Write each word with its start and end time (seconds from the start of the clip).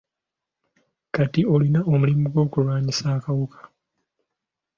Kati 1.15 1.41
olina 1.53 1.79
omulimu 1.91 2.25
gw'okulwanyisa 2.33 3.05
akawuka. 3.17 3.59